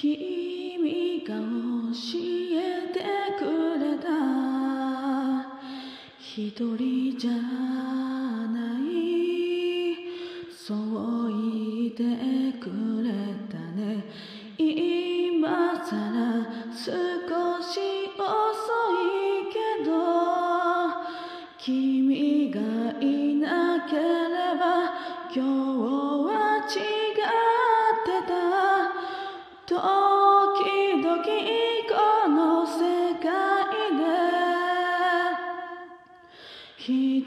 [0.00, 1.42] 君が教
[2.52, 3.02] えて
[3.36, 3.42] く
[3.80, 4.06] れた。
[6.20, 9.96] 一人じゃない。
[10.56, 10.76] そう
[11.26, 12.70] 言ってく
[13.02, 13.10] れ
[13.50, 14.04] たね。
[14.56, 17.80] 今さら少し
[18.16, 18.22] 遅
[18.94, 19.90] いけど。
[21.58, 22.60] 君が
[23.00, 24.94] いなければ
[25.34, 25.42] 今
[25.92, 25.97] 日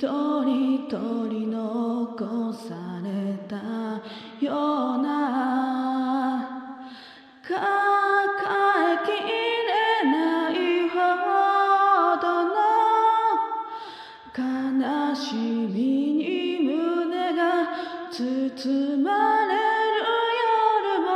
[0.00, 0.08] 人
[0.46, 3.56] 一人残された
[4.42, 5.08] ような
[7.42, 7.54] 抱
[8.94, 9.08] えき
[9.66, 9.70] れ
[10.10, 10.16] な
[10.48, 10.96] いほ
[12.16, 12.56] どの
[14.34, 14.40] 悲
[15.14, 15.78] しみ
[16.14, 17.68] に胸が
[18.10, 19.08] 包ま
[19.44, 20.00] れる
[20.88, 21.08] 夜も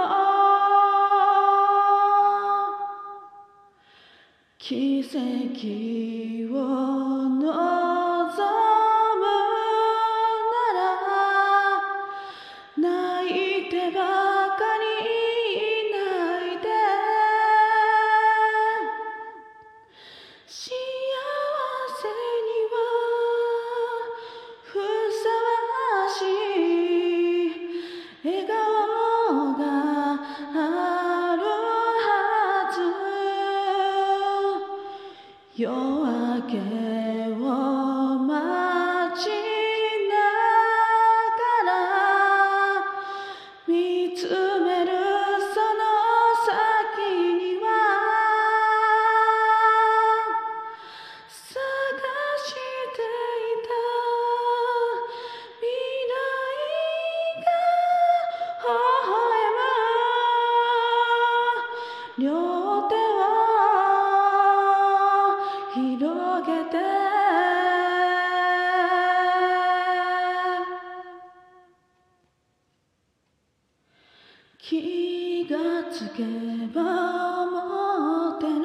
[4.59, 5.19] 奇跡
[6.55, 7.04] を
[35.57, 36.59] 夜明け
[37.31, 39.29] を待ち
[40.11, 40.13] な
[41.31, 41.73] がら
[43.69, 44.54] 見つ
[75.95, 76.25] つけ
[76.75, 78.65] ば持ってる。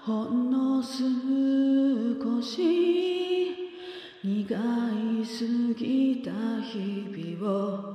[0.00, 2.56] ほんの少し
[4.24, 4.56] 苦
[5.20, 6.30] いすぎた
[6.62, 7.91] 日々を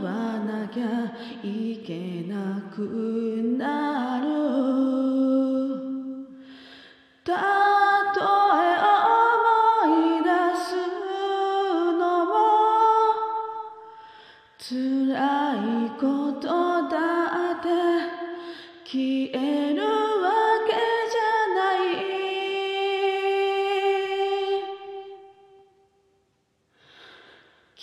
[0.00, 0.86] わなきゃ
[1.42, 2.80] いけなく
[3.58, 4.91] なる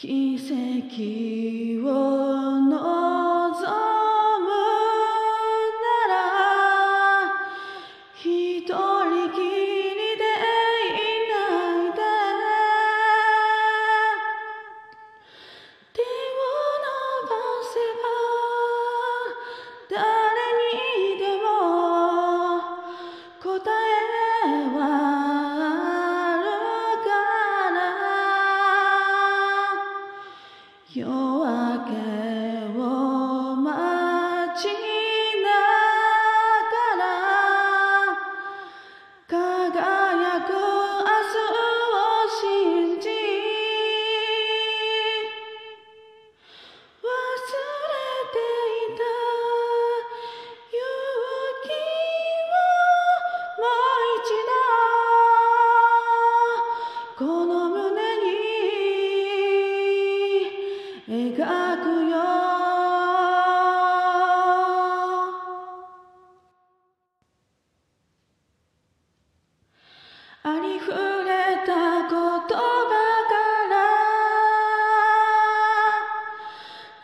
[0.02, 3.09] 奇跡を望
[30.92, 31.59] You are.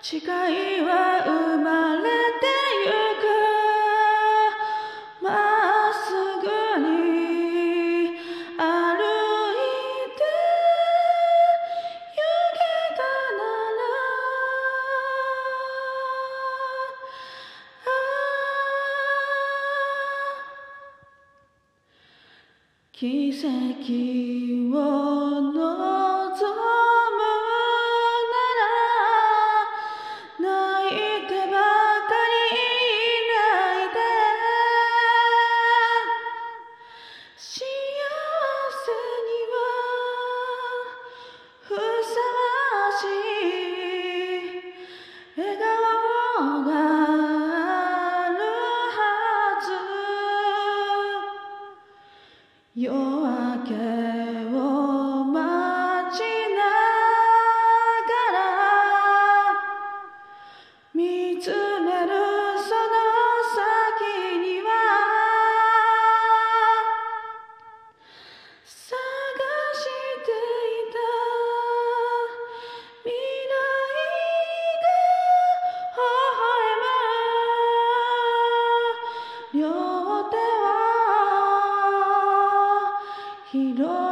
[0.07, 2.45] 誓いは生まれて
[2.85, 3.25] ゆく。
[5.23, 5.27] ま
[5.89, 6.45] っすぐ
[6.77, 6.85] に
[8.55, 9.57] 歩い
[10.15, 10.21] て
[12.13, 12.21] 行
[12.53, 12.61] け
[12.95, 13.01] た
[13.33, 13.81] なら。
[22.93, 23.01] 奇
[23.33, 23.49] 跡
[24.69, 24.79] を
[25.51, 26.04] 望
[45.57, 45.84] go
[83.55, 84.04] 広